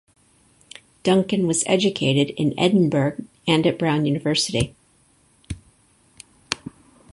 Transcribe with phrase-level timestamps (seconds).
[1.03, 4.73] Duncan was educated in Edinburgh and at Brown University.